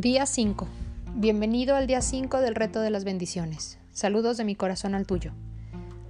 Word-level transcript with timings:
Día 0.00 0.26
5. 0.26 0.68
Bienvenido 1.16 1.74
al 1.74 1.88
día 1.88 2.00
5 2.00 2.40
del 2.40 2.54
reto 2.54 2.80
de 2.80 2.90
las 2.90 3.02
bendiciones. 3.02 3.80
Saludos 3.90 4.36
de 4.36 4.44
mi 4.44 4.54
corazón 4.54 4.94
al 4.94 5.08
tuyo. 5.08 5.32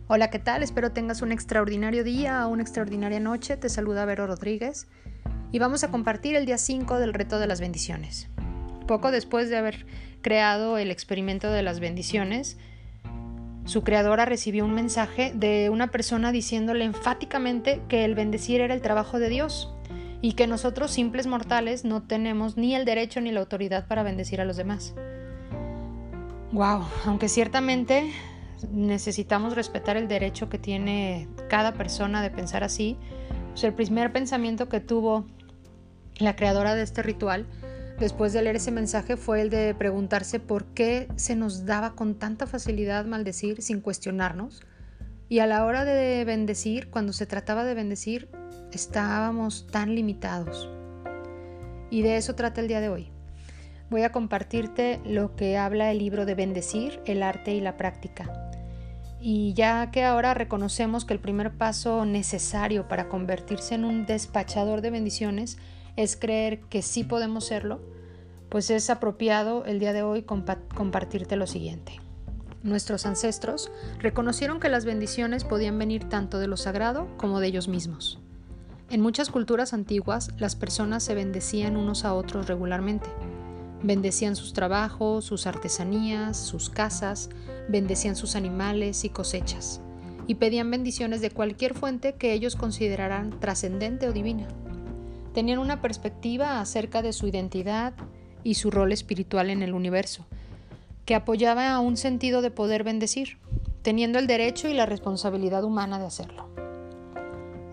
Hola, 0.08 0.28
¿qué 0.28 0.38
tal? 0.38 0.62
Espero 0.62 0.92
tengas 0.92 1.22
un 1.22 1.32
extraordinario 1.32 2.04
día 2.04 2.46
o 2.46 2.50
una 2.50 2.60
extraordinaria 2.60 3.18
noche. 3.18 3.56
Te 3.56 3.70
saluda 3.70 4.04
Vero 4.04 4.26
Rodríguez 4.26 4.88
y 5.52 5.58
vamos 5.58 5.84
a 5.84 5.90
compartir 5.90 6.36
el 6.36 6.44
día 6.44 6.58
5 6.58 6.98
del 6.98 7.14
reto 7.14 7.38
de 7.38 7.46
las 7.46 7.62
bendiciones. 7.62 8.28
Poco 8.86 9.10
después 9.10 9.48
de 9.48 9.56
haber 9.56 9.86
creado 10.20 10.76
el 10.76 10.90
experimento 10.90 11.50
de 11.50 11.62
las 11.62 11.80
bendiciones, 11.80 12.58
su 13.64 13.84
creadora 13.84 14.26
recibió 14.26 14.66
un 14.66 14.74
mensaje 14.74 15.32
de 15.34 15.70
una 15.70 15.86
persona 15.86 16.30
diciéndole 16.30 16.84
enfáticamente 16.84 17.80
que 17.88 18.04
el 18.04 18.14
bendecir 18.14 18.60
era 18.60 18.74
el 18.74 18.82
trabajo 18.82 19.18
de 19.18 19.30
Dios 19.30 19.72
y 20.20 20.32
que 20.32 20.46
nosotros 20.46 20.90
simples 20.90 21.26
mortales 21.26 21.84
no 21.84 22.02
tenemos 22.02 22.56
ni 22.56 22.74
el 22.74 22.84
derecho 22.84 23.20
ni 23.20 23.30
la 23.30 23.40
autoridad 23.40 23.86
para 23.86 24.02
bendecir 24.02 24.40
a 24.40 24.44
los 24.44 24.56
demás. 24.56 24.94
Wow, 26.52 26.84
aunque 27.04 27.28
ciertamente 27.28 28.10
necesitamos 28.72 29.54
respetar 29.54 29.96
el 29.96 30.08
derecho 30.08 30.48
que 30.48 30.58
tiene 30.58 31.28
cada 31.48 31.74
persona 31.74 32.22
de 32.22 32.30
pensar 32.30 32.64
así, 32.64 32.96
pues 33.50 33.64
el 33.64 33.74
primer 33.74 34.12
pensamiento 34.12 34.68
que 34.68 34.80
tuvo 34.80 35.26
la 36.18 36.34
creadora 36.34 36.74
de 36.74 36.82
este 36.82 37.02
ritual 37.02 37.46
después 37.98 38.32
de 38.32 38.42
leer 38.42 38.56
ese 38.56 38.70
mensaje 38.70 39.16
fue 39.16 39.40
el 39.40 39.50
de 39.50 39.74
preguntarse 39.74 40.40
por 40.40 40.66
qué 40.66 41.08
se 41.16 41.36
nos 41.36 41.66
daba 41.66 41.94
con 41.94 42.14
tanta 42.14 42.46
facilidad 42.46 43.04
maldecir 43.04 43.62
sin 43.62 43.80
cuestionarnos. 43.80 44.62
Y 45.28 45.40
a 45.40 45.46
la 45.46 45.64
hora 45.64 45.84
de 45.84 46.24
bendecir, 46.24 46.88
cuando 46.90 47.12
se 47.12 47.26
trataba 47.26 47.64
de 47.64 47.74
bendecir, 47.74 48.28
estábamos 48.72 49.66
tan 49.70 49.94
limitados. 49.94 50.68
Y 51.90 52.02
de 52.02 52.16
eso 52.16 52.34
trata 52.34 52.60
el 52.60 52.68
día 52.68 52.80
de 52.80 52.88
hoy. 52.88 53.10
Voy 53.90 54.02
a 54.02 54.12
compartirte 54.12 55.00
lo 55.06 55.34
que 55.34 55.56
habla 55.56 55.90
el 55.90 55.98
libro 55.98 56.26
de 56.26 56.34
Bendecir, 56.34 57.00
el 57.06 57.22
arte 57.22 57.52
y 57.54 57.60
la 57.60 57.76
práctica. 57.76 58.50
Y 59.20 59.54
ya 59.54 59.90
que 59.90 60.04
ahora 60.04 60.34
reconocemos 60.34 61.04
que 61.04 61.14
el 61.14 61.20
primer 61.20 61.52
paso 61.52 62.04
necesario 62.04 62.86
para 62.86 63.08
convertirse 63.08 63.74
en 63.74 63.84
un 63.84 64.06
despachador 64.06 64.80
de 64.82 64.90
bendiciones 64.90 65.58
es 65.96 66.16
creer 66.16 66.60
que 66.68 66.82
sí 66.82 67.02
podemos 67.02 67.46
serlo, 67.46 67.80
pues 68.48 68.70
es 68.70 68.90
apropiado 68.90 69.64
el 69.64 69.80
día 69.80 69.92
de 69.92 70.02
hoy 70.02 70.22
compartirte 70.22 71.36
lo 71.36 71.46
siguiente. 71.46 71.98
Nuestros 72.62 73.06
ancestros 73.06 73.70
reconocieron 73.98 74.60
que 74.60 74.68
las 74.68 74.84
bendiciones 74.84 75.44
podían 75.44 75.78
venir 75.78 76.08
tanto 76.08 76.38
de 76.38 76.46
lo 76.46 76.56
sagrado 76.56 77.08
como 77.16 77.40
de 77.40 77.48
ellos 77.48 77.68
mismos. 77.68 78.20
En 78.90 79.02
muchas 79.02 79.28
culturas 79.28 79.74
antiguas, 79.74 80.30
las 80.38 80.56
personas 80.56 81.02
se 81.02 81.14
bendecían 81.14 81.76
unos 81.76 82.06
a 82.06 82.14
otros 82.14 82.46
regularmente. 82.46 83.06
Bendecían 83.82 84.34
sus 84.34 84.54
trabajos, 84.54 85.26
sus 85.26 85.46
artesanías, 85.46 86.38
sus 86.38 86.70
casas, 86.70 87.28
bendecían 87.68 88.16
sus 88.16 88.34
animales 88.34 89.04
y 89.04 89.10
cosechas, 89.10 89.82
y 90.26 90.36
pedían 90.36 90.70
bendiciones 90.70 91.20
de 91.20 91.30
cualquier 91.30 91.74
fuente 91.74 92.14
que 92.14 92.32
ellos 92.32 92.56
consideraran 92.56 93.38
trascendente 93.40 94.08
o 94.08 94.12
divina. 94.12 94.48
Tenían 95.34 95.58
una 95.58 95.82
perspectiva 95.82 96.58
acerca 96.58 97.02
de 97.02 97.12
su 97.12 97.26
identidad 97.26 97.92
y 98.42 98.54
su 98.54 98.70
rol 98.70 98.92
espiritual 98.92 99.50
en 99.50 99.62
el 99.62 99.74
universo, 99.74 100.24
que 101.04 101.14
apoyaba 101.14 101.74
a 101.74 101.80
un 101.80 101.98
sentido 101.98 102.40
de 102.40 102.50
poder 102.50 102.84
bendecir, 102.84 103.36
teniendo 103.82 104.18
el 104.18 104.26
derecho 104.26 104.66
y 104.66 104.72
la 104.72 104.86
responsabilidad 104.86 105.62
humana 105.62 105.98
de 105.98 106.06
hacerlo. 106.06 106.48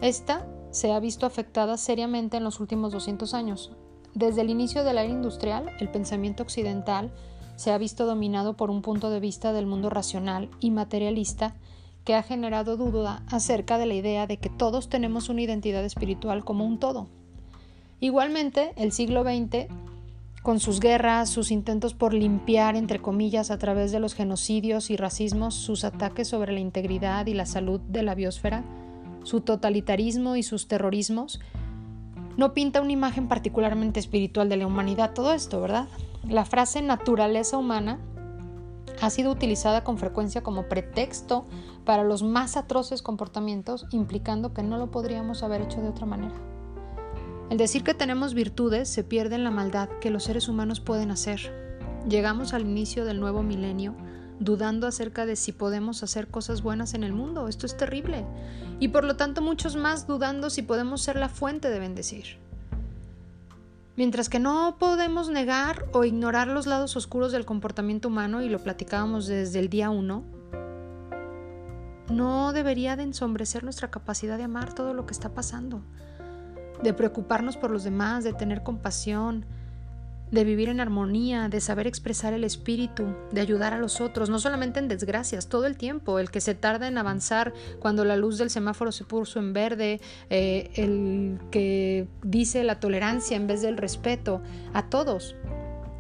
Esta 0.02 0.46
se 0.76 0.92
ha 0.92 1.00
visto 1.00 1.26
afectada 1.26 1.78
seriamente 1.78 2.36
en 2.36 2.44
los 2.44 2.60
últimos 2.60 2.92
200 2.92 3.34
años. 3.34 3.72
Desde 4.14 4.42
el 4.42 4.50
inicio 4.50 4.84
de 4.84 4.92
la 4.92 5.04
era 5.04 5.14
industrial, 5.14 5.72
el 5.80 5.88
pensamiento 5.90 6.44
occidental 6.44 7.14
se 7.56 7.72
ha 7.72 7.78
visto 7.78 8.06
dominado 8.06 8.58
por 8.58 8.70
un 8.70 8.82
punto 8.82 9.10
de 9.10 9.22
vista 9.22 9.54
del 9.54 9.68
mundo 9.68 9.90
racional 9.90 10.50
y 10.60 10.72
materialista 10.72 11.56
que 12.04 12.14
ha 12.14 12.24
generado 12.24 12.76
duda 12.76 13.24
acerca 13.28 13.78
de 13.78 13.86
la 13.86 13.94
idea 13.94 14.28
de 14.28 14.36
que 14.36 14.50
todos 14.50 14.90
tenemos 14.90 15.30
una 15.30 15.44
identidad 15.44 15.86
espiritual 15.86 16.44
como 16.44 16.66
un 16.66 16.78
todo. 16.78 17.08
Igualmente, 18.02 18.74
el 18.76 18.92
siglo 18.92 19.24
XX, 19.24 19.68
con 20.44 20.60
sus 20.60 20.82
guerras, 20.82 21.30
sus 21.30 21.52
intentos 21.52 21.94
por 21.94 22.14
limpiar, 22.14 22.76
entre 22.76 23.02
comillas, 23.02 23.50
a 23.50 23.58
través 23.58 23.94
de 23.94 24.02
los 24.02 24.14
genocidios 24.14 24.90
y 24.90 24.98
racismos, 24.98 25.56
sus 25.56 25.86
ataques 25.86 26.28
sobre 26.28 26.52
la 26.52 26.60
integridad 26.60 27.28
y 27.28 27.34
la 27.34 27.46
salud 27.46 27.80
de 27.80 28.04
la 28.04 28.14
biosfera, 28.14 28.66
su 29.26 29.42
totalitarismo 29.42 30.36
y 30.36 30.44
sus 30.44 30.68
terrorismos, 30.68 31.42
no 32.38 32.54
pinta 32.54 32.82
una 32.82 32.92
imagen 32.92 33.28
particularmente 33.28 34.00
espiritual 34.00 34.50
de 34.50 34.58
la 34.58 34.68
humanidad 34.68 35.14
todo 35.14 35.34
esto, 35.34 35.60
¿verdad? 35.60 35.88
La 36.28 36.46
frase 36.46 36.82
naturaleza 36.82 37.58
humana 37.58 38.00
ha 39.02 39.10
sido 39.10 39.32
utilizada 39.32 39.84
con 39.84 39.98
frecuencia 39.98 40.44
como 40.44 40.70
pretexto 40.70 41.46
para 41.86 42.04
los 42.04 42.24
más 42.24 42.56
atroces 42.56 43.02
comportamientos, 43.02 43.86
implicando 43.92 44.54
que 44.54 44.64
no 44.64 44.78
lo 44.78 44.92
podríamos 44.92 45.44
haber 45.44 45.62
hecho 45.62 45.82
de 45.82 45.90
otra 45.90 46.06
manera. 46.06 46.36
El 47.50 47.58
decir 47.58 47.84
que 47.84 47.94
tenemos 47.94 48.34
virtudes 48.34 48.90
se 48.90 49.04
pierde 49.04 49.36
en 49.36 49.44
la 49.44 49.52
maldad 49.52 49.90
que 50.02 50.10
los 50.10 50.24
seres 50.24 50.48
humanos 50.48 50.80
pueden 50.80 51.12
hacer. 51.12 51.54
Llegamos 52.08 52.54
al 52.54 52.62
inicio 52.62 53.06
del 53.06 53.20
nuevo 53.20 53.44
milenio 53.44 53.96
dudando 54.40 54.88
acerca 54.88 55.26
de 55.26 55.36
si 55.36 55.52
podemos 55.52 56.04
hacer 56.04 56.28
cosas 56.28 56.62
buenas 56.62 56.94
en 56.94 57.04
el 57.04 57.14
mundo. 57.14 57.48
Esto 57.48 57.66
es 57.66 57.78
terrible. 57.78 58.26
Y 58.80 58.90
por 58.90 59.04
lo 59.04 59.16
tanto 59.16 59.42
muchos 59.42 59.76
más 59.76 60.08
dudando 60.08 60.50
si 60.50 60.62
podemos 60.62 61.02
ser 61.02 61.16
la 61.16 61.30
fuente 61.30 61.70
de 61.70 61.80
bendecir. 61.80 62.38
Mientras 63.98 64.28
que 64.28 64.40
no 64.40 64.76
podemos 64.78 65.30
negar 65.30 65.86
o 65.94 66.04
ignorar 66.04 66.48
los 66.50 66.68
lados 66.68 66.98
oscuros 66.98 67.32
del 67.32 67.46
comportamiento 67.46 68.10
humano, 68.10 68.42
y 68.42 68.50
lo 68.50 68.60
platicábamos 68.60 69.26
desde 69.28 69.60
el 69.60 69.70
día 69.70 69.90
uno, 69.90 70.24
no 72.10 72.52
debería 72.52 72.98
de 72.98 73.04
ensombrecer 73.04 73.64
nuestra 73.64 73.90
capacidad 73.92 74.38
de 74.38 74.44
amar 74.44 74.74
todo 74.74 74.94
lo 74.94 75.06
que 75.06 75.14
está 75.14 75.34
pasando, 75.34 75.82
de 76.84 76.94
preocuparnos 76.94 77.56
por 77.56 77.72
los 77.72 77.86
demás, 77.86 78.26
de 78.26 78.34
tener 78.34 78.64
compasión, 78.64 79.46
de 80.32 80.44
vivir 80.44 80.70
en 80.70 80.80
armonía, 80.80 81.50
de 81.50 81.62
saber 81.62 81.88
expresar 81.88 82.34
el 82.34 82.44
espíritu, 82.44 83.16
de 83.32 83.42
ayudar 83.42 83.74
a 83.74 83.80
los 83.80 84.02
otros, 84.02 84.30
no 84.30 84.40
solamente 84.40 84.80
en 84.80 84.88
desgracias, 84.88 85.48
todo 85.48 85.66
el 85.66 85.78
tiempo, 85.78 86.20
el 86.20 86.32
que 86.32 86.42
se 86.42 86.56
tarda 86.56 86.88
en 86.88 86.98
avanzar 86.98 87.54
cuando 87.80 88.06
la 88.06 88.18
luz 88.18 88.38
del 88.38 88.50
semáforo 88.50 88.92
se 88.92 89.04
puso 89.04 89.40
en 89.40 89.54
verde, 89.54 90.02
eh, 90.30 90.72
el 90.76 91.40
que 91.52 92.08
dice 92.24 92.64
la 92.64 92.80
tolerancia 92.80 93.38
en 93.38 93.48
vez 93.48 93.62
del 93.62 93.78
respeto, 93.78 94.42
a 94.74 94.90
todos. 94.90 95.36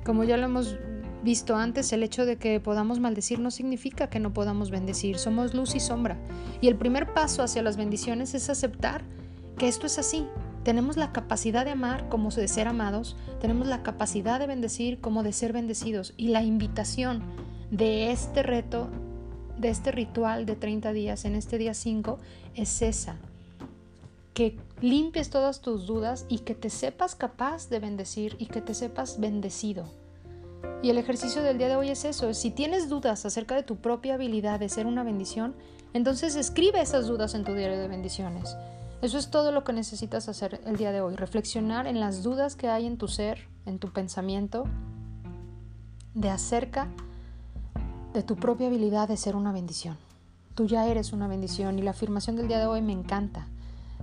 Como 0.03 0.24
ya 0.24 0.38
lo 0.38 0.46
hemos 0.46 0.78
visto 1.24 1.56
antes, 1.56 1.92
el 1.92 2.03
hecho 2.03 2.25
de 2.25 2.38
que 2.38 2.59
podamos 2.59 3.00
maldecir 3.00 3.40
no 3.40 3.52
significa 3.52 4.09
que 4.09 4.19
no 4.19 4.34
podamos 4.34 4.69
bendecir, 4.69 5.18
somos 5.18 5.53
luz 5.53 5.75
y 5.75 5.80
sombra. 5.80 6.18
Y 6.62 6.68
el 6.68 6.75
primer 6.75 7.13
paso 7.13 7.42
hacia 7.42 7.63
las 7.63 7.78
bendiciones 7.78 8.34
es 8.34 8.50
aceptar 8.50 9.03
que 9.57 9.68
esto 9.68 9.88
es 9.88 9.97
así, 9.97 10.28
tenemos 10.65 10.97
la 10.97 11.11
capacidad 11.11 11.63
de 11.63 11.71
amar 11.71 12.09
como 12.09 12.31
de 12.31 12.47
ser 12.47 12.67
amados, 12.67 13.15
tenemos 13.39 13.67
la 13.67 13.83
capacidad 13.83 14.39
de 14.39 14.47
bendecir 14.47 14.99
como 14.99 15.21
de 15.21 15.31
ser 15.31 15.53
bendecidos. 15.53 16.15
Y 16.17 16.29
la 16.29 16.41
invitación 16.41 17.21
de 17.69 18.11
este 18.11 18.41
reto, 18.41 18.89
de 19.59 19.69
este 19.69 19.91
ritual 19.91 20.47
de 20.47 20.55
30 20.55 20.91
días, 20.91 21.23
en 21.23 21.35
este 21.35 21.59
día 21.59 21.75
5, 21.75 22.17
es 22.55 22.81
esa. 22.81 23.17
Que 24.33 24.57
limpies 24.81 25.29
todas 25.29 25.61
tus 25.61 25.85
dudas 25.85 26.25
y 26.29 26.39
que 26.39 26.55
te 26.55 26.71
sepas 26.71 27.13
capaz 27.13 27.69
de 27.69 27.79
bendecir 27.79 28.35
y 28.39 28.47
que 28.47 28.61
te 28.61 28.73
sepas 28.73 29.19
bendecido. 29.19 29.85
Y 30.81 30.89
el 30.89 30.97
ejercicio 30.97 31.43
del 31.43 31.59
día 31.59 31.69
de 31.69 31.75
hoy 31.75 31.89
es 31.89 32.05
eso. 32.05 32.33
Si 32.33 32.49
tienes 32.49 32.89
dudas 32.89 33.23
acerca 33.27 33.53
de 33.53 33.61
tu 33.61 33.75
propia 33.75 34.15
habilidad 34.15 34.59
de 34.59 34.69
ser 34.69 34.87
una 34.87 35.03
bendición, 35.03 35.53
entonces 35.93 36.35
escribe 36.35 36.81
esas 36.81 37.05
dudas 37.05 37.35
en 37.35 37.43
tu 37.43 37.53
diario 37.53 37.77
de 37.77 37.87
bendiciones. 37.87 38.55
Eso 39.05 39.19
es 39.19 39.29
todo 39.29 39.51
lo 39.51 39.63
que 39.63 39.71
necesitas 39.71 40.27
hacer 40.29 40.61
el 40.66 40.77
día 40.77 40.91
de 40.91 40.99
hoy, 40.99 41.16
reflexionar 41.16 41.85
en 41.85 42.00
las 42.00 42.24
dudas 42.24 42.56
que 42.56 42.69
hay 42.69 42.88
en 42.88 42.97
tu 42.97 43.07
ser, 43.07 43.47
en 43.68 43.77
tu 43.77 43.94
pensamiento, 43.94 44.63
de 46.15 46.31
acerca 46.31 46.88
de 48.15 48.24
tu 48.24 48.35
propia 48.35 48.65
habilidad 48.65 49.07
de 49.07 49.15
ser 49.15 49.35
una 49.35 49.51
bendición. 49.51 49.95
Tú 50.56 50.65
ya 50.65 50.88
eres 50.88 51.13
una 51.13 51.27
bendición 51.27 51.77
y 51.77 51.83
la 51.83 51.91
afirmación 51.91 52.35
del 52.35 52.47
día 52.47 52.57
de 52.57 52.65
hoy 52.65 52.81
me 52.81 52.94
encanta 52.94 53.45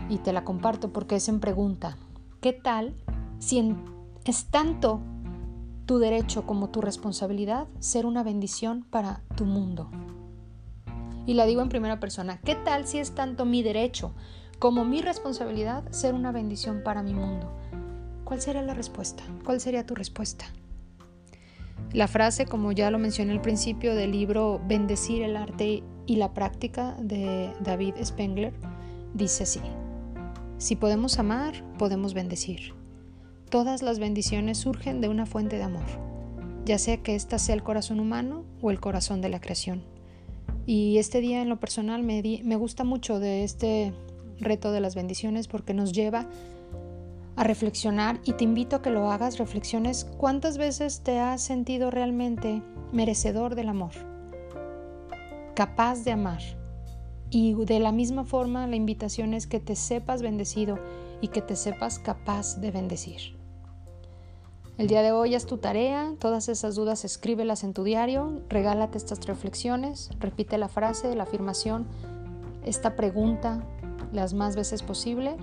y 0.08 0.18
te 0.18 0.32
la 0.32 0.44
comparto 0.44 0.92
porque 0.92 1.16
es 1.16 1.28
en 1.28 1.40
pregunta. 1.40 1.96
¿Qué 2.40 2.52
tal 2.52 2.94
si 3.40 3.74
es 4.24 4.44
tanto 4.52 5.00
tu 5.84 5.98
derecho 5.98 6.46
como 6.46 6.68
tu 6.68 6.80
responsabilidad 6.80 7.66
ser 7.80 8.06
una 8.06 8.22
bendición 8.22 8.84
para 8.88 9.22
tu 9.34 9.46
mundo? 9.46 9.90
Y 11.26 11.34
la 11.34 11.44
digo 11.44 11.60
en 11.60 11.70
primera 11.70 11.98
persona. 11.98 12.38
¿Qué 12.44 12.54
tal 12.54 12.86
si 12.86 12.98
es 12.98 13.16
tanto 13.16 13.44
mi 13.44 13.64
derecho 13.64 14.14
como 14.62 14.84
mi 14.84 15.02
responsabilidad 15.02 15.90
ser 15.90 16.14
una 16.14 16.30
bendición 16.30 16.84
para 16.84 17.02
mi 17.02 17.12
mundo. 17.12 17.50
¿Cuál 18.22 18.40
sería 18.40 18.62
la 18.62 18.74
respuesta? 18.74 19.24
¿Cuál 19.44 19.60
sería 19.60 19.84
tu 19.84 19.96
respuesta? 19.96 20.44
La 21.92 22.06
frase, 22.06 22.46
como 22.46 22.70
ya 22.70 22.88
lo 22.92 23.00
mencioné 23.00 23.32
al 23.32 23.40
principio 23.40 23.96
del 23.96 24.12
libro 24.12 24.60
Bendecir 24.68 25.24
el 25.24 25.36
arte 25.36 25.82
y 26.06 26.14
la 26.14 26.32
práctica 26.32 26.96
de 27.00 27.52
David 27.58 27.94
Spengler, 28.04 28.54
dice 29.14 29.42
así, 29.42 29.60
si 30.58 30.76
podemos 30.76 31.18
amar, 31.18 31.54
podemos 31.76 32.14
bendecir. 32.14 32.72
Todas 33.50 33.82
las 33.82 33.98
bendiciones 33.98 34.58
surgen 34.58 35.00
de 35.00 35.08
una 35.08 35.26
fuente 35.26 35.56
de 35.56 35.64
amor, 35.64 35.86
ya 36.64 36.78
sea 36.78 36.98
que 36.98 37.16
ésta 37.16 37.40
sea 37.40 37.56
el 37.56 37.64
corazón 37.64 37.98
humano 37.98 38.44
o 38.60 38.70
el 38.70 38.78
corazón 38.78 39.22
de 39.22 39.28
la 39.28 39.40
creación. 39.40 39.82
Y 40.66 40.98
este 40.98 41.20
día 41.20 41.42
en 41.42 41.48
lo 41.48 41.58
personal 41.58 42.04
me, 42.04 42.22
me 42.44 42.54
gusta 42.54 42.84
mucho 42.84 43.18
de 43.18 43.42
este 43.42 43.92
reto 44.40 44.72
de 44.72 44.80
las 44.80 44.94
bendiciones 44.94 45.48
porque 45.48 45.74
nos 45.74 45.92
lleva 45.92 46.28
a 47.36 47.44
reflexionar 47.44 48.20
y 48.24 48.34
te 48.34 48.44
invito 48.44 48.76
a 48.76 48.82
que 48.82 48.90
lo 48.90 49.10
hagas, 49.10 49.38
reflexiones 49.38 50.04
cuántas 50.18 50.58
veces 50.58 51.00
te 51.00 51.18
has 51.18 51.40
sentido 51.40 51.90
realmente 51.90 52.62
merecedor 52.92 53.54
del 53.54 53.68
amor, 53.68 53.92
capaz 55.54 56.04
de 56.04 56.12
amar. 56.12 56.42
Y 57.30 57.54
de 57.64 57.80
la 57.80 57.92
misma 57.92 58.24
forma 58.24 58.66
la 58.66 58.76
invitación 58.76 59.32
es 59.32 59.46
que 59.46 59.58
te 59.58 59.74
sepas 59.74 60.20
bendecido 60.20 60.78
y 61.22 61.28
que 61.28 61.40
te 61.40 61.56
sepas 61.56 61.98
capaz 61.98 62.60
de 62.60 62.70
bendecir. 62.70 63.40
El 64.76 64.86
día 64.86 65.02
de 65.02 65.12
hoy 65.12 65.34
es 65.34 65.46
tu 65.46 65.58
tarea, 65.58 66.14
todas 66.18 66.48
esas 66.48 66.74
dudas 66.74 67.04
escríbelas 67.04 67.62
en 67.62 67.72
tu 67.72 67.84
diario, 67.84 68.42
regálate 68.48 68.98
estas 68.98 69.24
reflexiones, 69.26 70.10
repite 70.18 70.58
la 70.58 70.68
frase, 70.68 71.14
la 71.14 71.22
afirmación, 71.22 71.86
esta 72.64 72.96
pregunta 72.96 73.62
las 74.12 74.34
más 74.34 74.56
veces 74.56 74.82
posible 74.82 75.36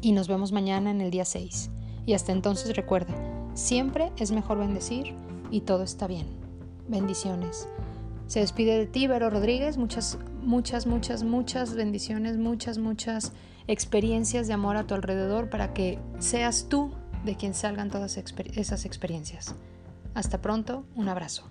y 0.00 0.12
nos 0.12 0.28
vemos 0.28 0.52
mañana 0.52 0.90
en 0.90 1.00
el 1.00 1.10
día 1.10 1.24
6. 1.24 1.70
Y 2.06 2.14
hasta 2.14 2.32
entonces 2.32 2.74
recuerda, 2.76 3.14
siempre 3.54 4.12
es 4.16 4.30
mejor 4.32 4.58
bendecir 4.58 5.14
y 5.50 5.62
todo 5.62 5.82
está 5.82 6.06
bien. 6.06 6.26
Bendiciones. 6.88 7.68
Se 8.26 8.40
despide 8.40 8.78
de 8.78 8.86
ti, 8.86 9.06
Vero 9.06 9.30
Rodríguez. 9.30 9.78
Muchas, 9.78 10.18
muchas, 10.42 10.86
muchas, 10.86 11.22
muchas 11.22 11.74
bendiciones, 11.74 12.36
muchas, 12.36 12.78
muchas 12.78 13.32
experiencias 13.66 14.46
de 14.46 14.54
amor 14.54 14.76
a 14.76 14.86
tu 14.86 14.94
alrededor 14.94 15.50
para 15.50 15.74
que 15.74 15.98
seas 16.18 16.66
tú 16.68 16.90
de 17.24 17.36
quien 17.36 17.54
salgan 17.54 17.90
todas 17.90 18.16
esas 18.16 18.84
experiencias. 18.84 19.54
Hasta 20.14 20.40
pronto, 20.40 20.84
un 20.94 21.08
abrazo. 21.08 21.44